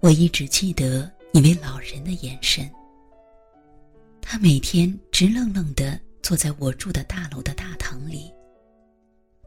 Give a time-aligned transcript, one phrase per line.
[0.00, 2.68] 我一直记得一位老人的眼神。
[4.22, 8.32] 他每天直愣愣的坐在我住的大楼的大堂里，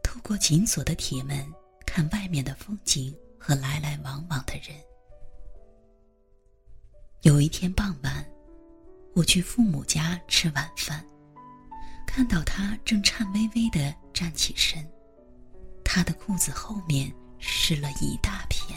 [0.03, 1.43] 透过紧锁的铁门
[1.87, 4.77] 看外面的风景和来来往往的人。
[7.21, 8.23] 有一天傍晚，
[9.15, 11.03] 我去父母家吃晚饭，
[12.05, 14.87] 看到他正颤巍巍的站起身，
[15.83, 18.72] 他的裤子后面湿了一大片。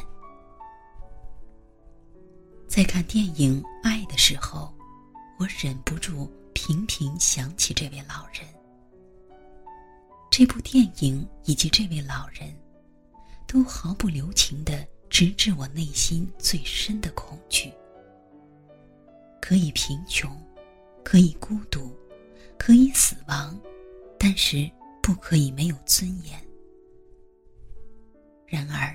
[2.77, 4.71] 在看电影《爱》的时候，
[5.39, 8.47] 我忍不住频频想起这位老人。
[10.31, 12.55] 这部电影以及这位老人，
[13.49, 17.73] 都毫不留情的直指我内心最深的恐惧。
[19.41, 20.31] 可以贫穷，
[21.03, 21.97] 可以孤独，
[22.59, 23.59] 可以死亡，
[24.19, 24.71] 但是
[25.03, 26.39] 不可以没有尊严。
[28.47, 28.95] 然而，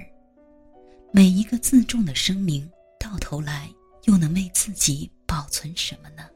[1.12, 2.70] 每一个自重的生命。
[3.12, 3.70] 到头来，
[4.06, 6.30] 又能为自己保存什么呢？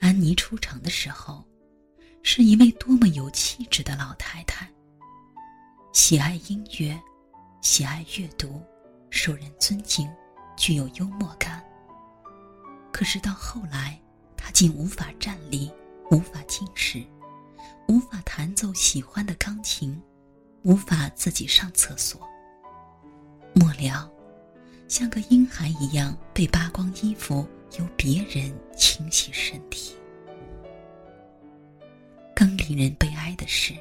[0.00, 1.44] 安妮出场的时候，
[2.24, 4.68] 是一位多么有气质的老太太。
[5.92, 7.00] 喜爱音乐，
[7.62, 8.60] 喜爱阅读，
[9.08, 10.10] 受人尊敬，
[10.56, 11.64] 具有幽默感。
[12.92, 14.02] 可是到后来，
[14.36, 15.70] 她竟无法站立，
[16.10, 17.06] 无法进食，
[17.86, 20.02] 无法弹奏喜欢的钢琴，
[20.64, 22.28] 无法自己上厕所。
[23.54, 24.10] 末了。
[24.90, 27.46] 像个婴孩一样被扒光衣服，
[27.78, 29.94] 由别人清洗身体。
[32.34, 33.72] 更令人悲哀的是，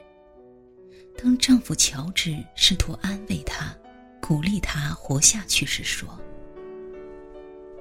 [1.17, 3.75] 当丈夫乔治试图安慰她、
[4.21, 6.07] 鼓励她活下去时，说：“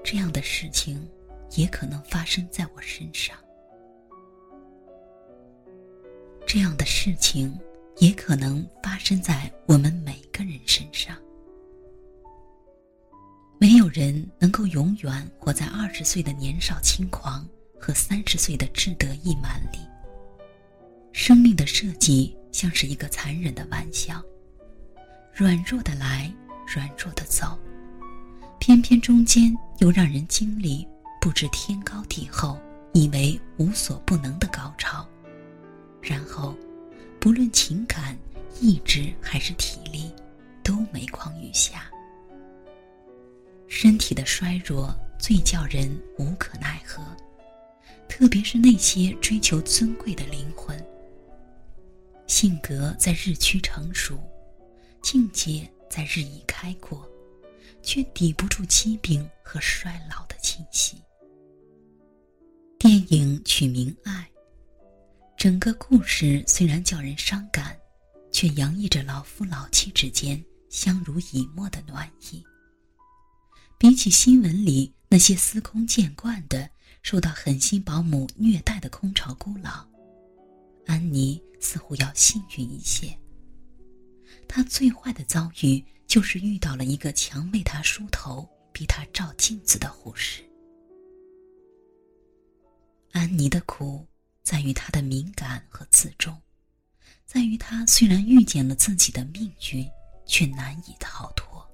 [0.03, 1.07] 这样的事情
[1.51, 3.37] 也可能发生在我身上，
[6.47, 7.55] 这样的事情
[7.99, 10.88] 也可能发生在我们每个人身
[13.99, 17.45] 人能够永远活在二十岁的年少轻狂
[17.81, 19.79] 和三十岁的志得意满里。
[21.13, 24.23] 生命的设计像是一个残忍的玩笑，
[25.35, 26.33] 软弱的来，
[26.65, 27.59] 软弱的走，
[28.61, 30.87] 偏偏中间又让人经历
[31.21, 32.57] 不知天高地厚、
[32.93, 35.05] 以为无所不能的高潮，
[36.01, 36.57] 然后，
[37.19, 38.17] 不论情感、
[38.61, 40.13] 意志还是体力，
[40.63, 41.91] 都每况愈下。
[43.81, 47.01] 身体的衰弱最叫人无可奈何，
[48.09, 50.77] 特别是那些追求尊贵的灵魂。
[52.27, 54.19] 性格在日趋成熟，
[55.01, 57.09] 境界在日益开阔，
[57.81, 61.01] 却抵不住疾病和衰老的侵袭。
[62.81, 64.29] 电影取名《爱》，
[65.37, 67.79] 整个故事虽然叫人伤感，
[68.33, 72.45] 却洋溢着老夫老妻之间相濡以沫的暖意。
[73.79, 76.69] 比起新闻里那些司空见惯的、
[77.01, 79.87] 受到狠心保姆虐待的空巢孤老，
[80.87, 83.17] 安妮似乎要幸运一些。
[84.49, 90.43] 她最坏的遭遇就是遇到了一个强为她梳头、逼她照镜子的护士。
[93.13, 94.05] 安妮的苦
[94.43, 96.37] 在于她的敏感和自重，
[97.25, 99.89] 在于她虽然遇见了自己的命运，
[100.27, 101.65] 却难以逃脱。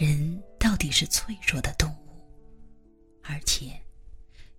[0.00, 2.22] 人到底是脆弱的动物，
[3.20, 3.72] 而且，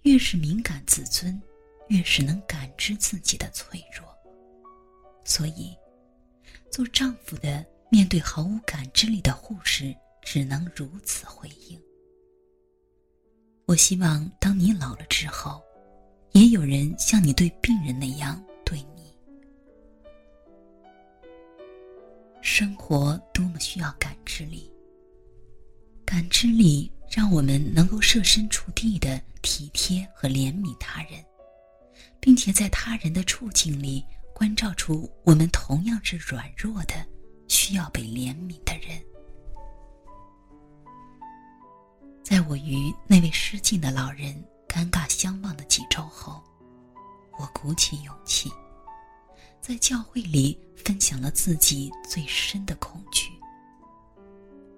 [0.02, 1.42] 越是敏感自尊，
[1.88, 4.06] 越是能感知自己的脆弱。
[5.24, 5.74] 所以，
[6.70, 11.82] 做丈夫的面对毫无感知力的护士，只能如此回应。
[13.66, 15.64] 我希望当你老了之后，
[16.34, 19.18] 也有人像你对病人那样对你。
[22.42, 24.70] 生活多么需要感知力。
[26.10, 31.24] 感知力让我们能够设身处地的体贴和怜悯他人，
[32.20, 34.04] 并且在他人的处境里
[34.34, 36.96] 关照出我们同样是软弱的、
[37.48, 39.00] 需要被怜悯的人。
[42.24, 44.34] 在我与那位失敬的老人
[44.68, 46.44] 尴尬相望的几周后，
[47.38, 48.50] 我鼓起勇气，
[49.62, 53.30] 在教会里分享了自己最深的恐惧：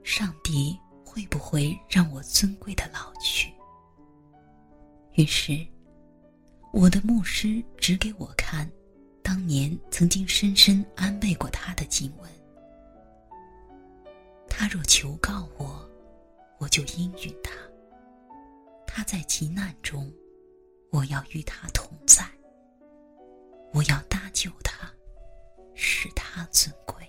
[0.04, 0.78] 上帝
[1.12, 3.52] 会不会让我尊贵的老去？
[5.16, 5.68] 于是，
[6.72, 8.66] 我的牧师指给我看，
[9.22, 12.31] 当年曾经深深安慰过他的经文。
[14.50, 15.86] 他若求告我，
[16.60, 17.52] 我就应允他。
[18.88, 20.10] 他在急难中，
[20.92, 22.25] 我要与他同在。
[23.74, 24.90] 我要搭救他，
[25.75, 27.06] 使他尊贵